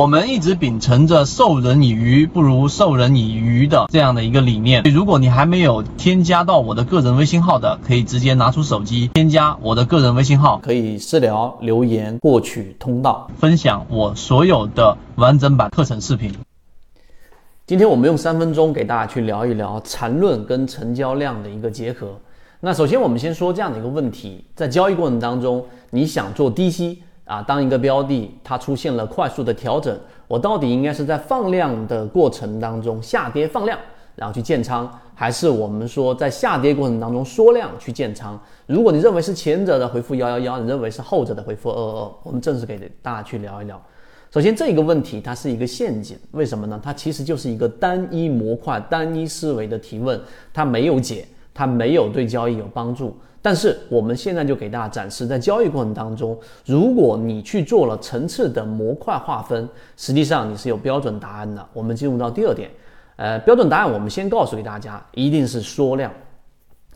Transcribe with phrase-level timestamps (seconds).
[0.00, 4.82] 我们一直秉承着授人以鱼不如授人以渔的这样的一个理念。
[4.84, 16.32] 如果你还没有添加到我的个人微信号的，可以直接拿出手机添加我的个人微信号，可以私聊留言获取通道，分享我所有的完整版课程视频。
[17.66, 22.18] 今天我们用三分钟给大家去聊一聊缠论跟成交量的一个结合。
[22.60, 27.02] 那首先我们先说这样的一个问题，在交易过程当中，你想做低吸。
[27.30, 29.96] 啊，当一个标的它出现了快速的调整，
[30.26, 33.78] 我到底应该是在放量的过程当中下跌放量，
[34.16, 38.36] 然后去建仓，还是我们说在下跌过程当中缩量去建仓？
[38.66, 42.12] 如果你认为是前者的，回复幺幺幺；你认为是后者的，回复二二二。
[42.24, 43.80] 我们正式给大家去聊一聊。
[44.32, 46.80] 首先，这个问题它是一个陷阱，为什么呢？
[46.82, 50.20] 它其实就是一个单一模块、单一思维的提问，
[50.52, 51.26] 它没有解，
[51.60, 53.14] 它没有对交易有帮助。
[53.42, 61.66] 但是我们现在就给大家展示，在交易过程当中，如果你去做了层次的模块划分，实际上你是有标准答案的。
[61.74, 62.70] 我们进入到第二点，
[63.16, 66.10] 呃，标准答案我们先告诉给大家，一定是缩量。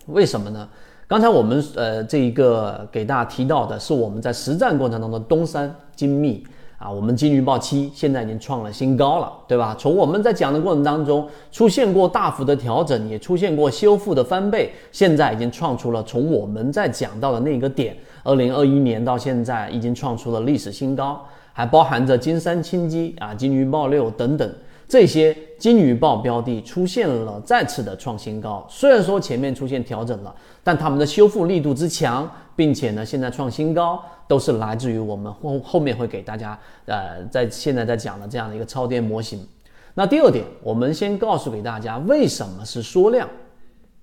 [0.06, 0.66] 为什么呢？
[1.06, 6.42] 刚才我们呃这一个给大家提到的是我们在实战过程当中的东山精密。
[6.84, 9.74] 啊，我们金鱼报七现在已经创了新高了，对吧？
[9.78, 24.54] 从我们在讲的过程当中，出现过大幅的调整，也出现过修复的翻倍，现在已经创出了从我们在讲到的那个点，二零二一年到现在已经创出了历史新高，还包含着金山清基啊、金鱼报六等等。
[24.86, 30.32] 这些金鱼报标的出现了再次的创新高，虽然说前面出现调整了，
[30.62, 39.46] 但他们的修复力度之强，并且呢现在创新高，都是来自于我们后后面会给大家呃在现在在讲的这样的一个超跌模型。
[39.94, 43.28] 那第二点，我们先告诉给大家为什么是缩量。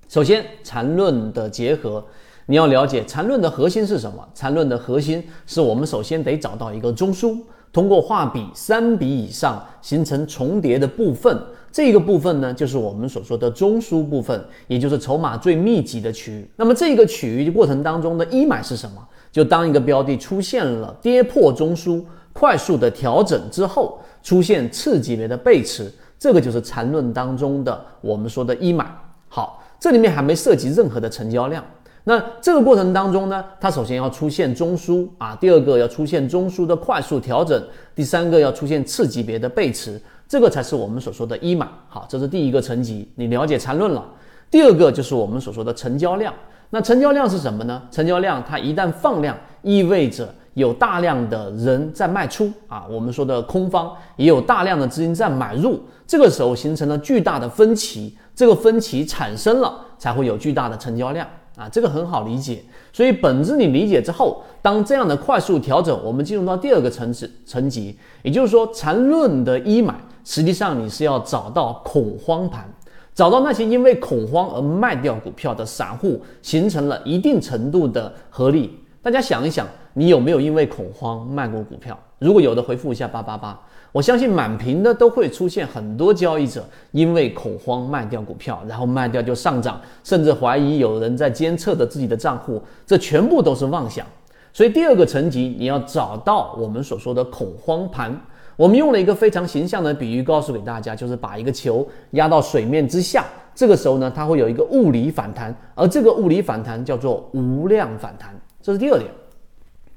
[0.07, 2.03] 首先，缠论的结合，
[2.45, 4.27] 你要了解缠论的核心是什么？
[4.33, 7.37] 缠论的核心是我们首先得找到一个中枢。
[7.73, 11.41] 通过画笔三笔以上形成重叠的部分，
[11.71, 16.47] 这个部分呢，就是我们所说的中枢部分，也就是筹码最密集的区域。
[16.55, 18.97] 那么这个区域过程当中的一买是什么？
[19.31, 22.03] 就当一个标的出现了跌破中枢，
[22.33, 28.85] 快速的调整之后，出现次级别的背驰，这个就是缠论当中的我们说的一买。
[29.29, 31.63] 好，这里面还没涉及任何的成交量。
[32.03, 37.63] 那这个过程当中呢，它首先要出现中枢啊，第二个要出现中枢的快速调整，
[37.95, 40.01] 第三个要出现次级别的背驰，
[40.31, 41.67] 这个才是我们所说的一码。
[41.89, 44.01] 好，这是第一个层级，你了解缠论了。
[44.49, 46.33] 第二个就是我们所说的成交量。
[46.69, 47.81] 那成交量是什么呢？
[47.91, 55.77] 成交量它一旦放量，意味着有大量的人在卖出啊，我们说的空方也有大量的资金在买入，
[56.07, 61.27] 这个时候形成了巨大的分歧，这个分歧产生了，才会有巨大的成交量。
[61.57, 62.63] 啊，这个很好理解，
[62.93, 72.67] 所以本质你理解之后，当这样的快速调整，我们进入到第二个层次层级，也就是说缠论的一买，实际上你是要找到恐慌盘，
[73.13, 78.79] 找到那些因为恐慌而卖掉股票的散户，形成了一定程度的合力。
[79.01, 81.97] 大家想一想，你有没有因为恐慌卖过股票？
[82.21, 83.59] 如果有的，回复一下八八八。
[83.91, 94.05] 我相信满屏的都会出现很多交易者因为恐慌卖掉股票，然后卖掉就上涨，甚至怀疑有人在监测着自己的账户，这全部都是妄想。
[94.53, 98.15] 所以第二个层级，你要找到我们所说的恐慌盘。
[98.55, 108.39] 我们用了一个非常形象的比喻，告诉给大家，就是把一个球压到水面之下，这个时候呢，它会有一个物理反弹，而这个物理反弹叫做无量反弹。
[108.61, 109.09] 这是第二点。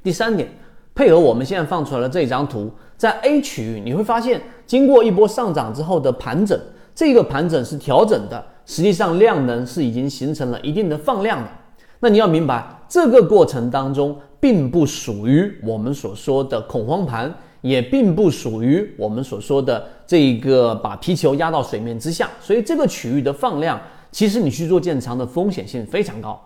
[0.02, 0.48] 第三点，
[0.94, 2.70] 配合我们现在放出来的这张图。
[2.96, 6.58] 在 A 区域，你会发现，经过一波上涨之后的盘整，
[6.94, 11.50] 这个盘整是调整的，实际上量能是已经形成了一定的放量的。
[11.98, 22.30] 那你要明白，这个过程当中并不属于我们所说的恐慌盘，也并不属于我们所说的这个把皮球压到水面之下。
[22.40, 23.80] 所以这个区域的放量，
[24.12, 26.40] 其实你去做建仓的风险性非常高。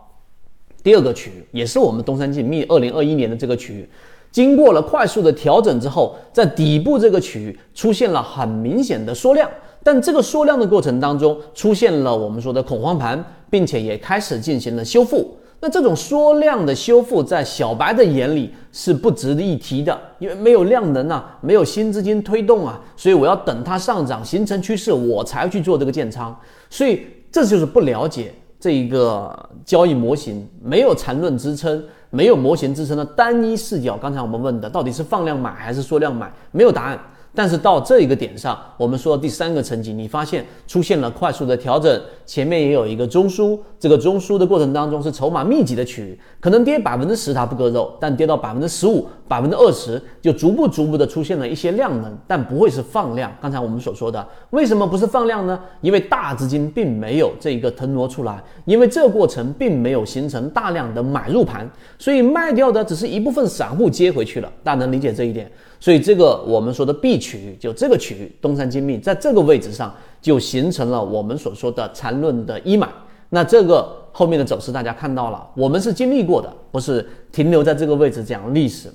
[0.82, 3.87] 第二个区域也是我们东山精密二零二一年的这个区域。
[4.30, 9.48] 经过了快速的调整之后，在底部这个区域出现了很明显的缩量，
[9.82, 15.36] 但这个缩量的过程当中出现了我们说的恐慌盘，并且也开始进行了修复。
[15.60, 26.38] 那这种缩量的修复，在小白的眼里是不值得一提的，因为没有量能啊，没有新资金推动啊，所以我要等它上涨形成趋势，我才去做这个建仓。
[26.70, 27.02] 所以
[27.32, 31.82] 这就是不了解这一个交易模型，没有缠论支撑。
[32.10, 36.99] 没有模型支撑的单一视角，刚才我们问的到底是放量买还是缩量买，没有答案。
[37.34, 53.32] 但是到这一个点上，我们说第三个层级，你发现出现了快速的调整，前面也有一个中枢，这个中枢的过程当中是筹码密集的区域，可能跌百分之十它不割肉，但跌到百分之十五、百分之二十，就逐步逐步的出现了一些量能，但不会是放量。
[53.40, 55.60] 刚才我们所说的，为什么不是放量呢？
[55.81, 64.50] 因为大资金并没有这一个腾挪出来，因为这过程并没有形成大量的买入盘，所以卖掉的只是一部分散户接回去了。
[64.64, 65.50] 大家能理解这一点？
[65.81, 72.88] 所以这个我们说的 B 区域，就这个区域，东山精密在这个位置上就形成了我们所说的缠论的一买。
[73.31, 78.88] 那这个后面的走势大家看到了，我们是经历过的，不是停留在这个位置讲历史，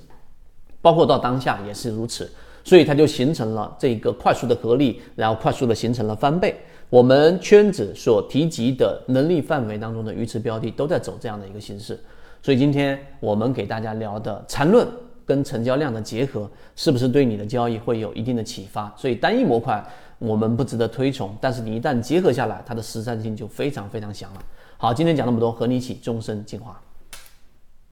[0.82, 2.30] 包括到当下也是如此。
[2.64, 6.56] 所以它就形成了这个快速的合力，然后快速的形成了翻倍。
[6.88, 11.98] 我们圈子所提及的能力范围当中的鱼池标的都在走这样的一个形式。
[12.42, 14.86] 所以今天我们给大家聊的缠论。
[15.26, 18.92] 跟成交量的结合，是不是对你的交易会有一定的启发？
[18.96, 19.84] 所以单一模块
[20.18, 24.40] 我们不值得推崇，但是你一旦结合下来，它的实战性就非常非常强了。
[24.76, 26.80] 好，今天讲那么多，和你一起终身进化。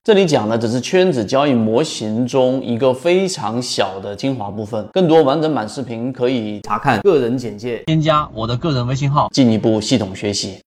[0.04, 10.58] 这里讲的只是圈子交易模型中一个非常小的精华部分，更多完整版视频可以查看个人简介，添加我的个人微信号，进一步系统学习。